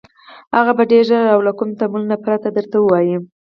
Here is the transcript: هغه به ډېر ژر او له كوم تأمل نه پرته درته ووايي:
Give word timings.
هغه 0.57 0.71
به 0.77 0.83
ډېر 0.91 1.03
ژر 1.09 1.23
او 1.33 1.39
له 1.47 1.51
كوم 1.57 1.69
تأمل 1.79 2.03
نه 2.11 2.17
پرته 2.23 2.47
درته 2.55 2.75
ووايي: 2.79 3.15